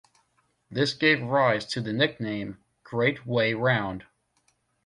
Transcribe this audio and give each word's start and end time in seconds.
This 0.71 0.95
gave 0.95 1.21
rise 1.21 1.63
to 1.67 1.79
the 1.79 1.93
nickname 1.93 2.57
'Great 2.83 3.23
Way 3.27 3.53
Round'. 3.53 4.07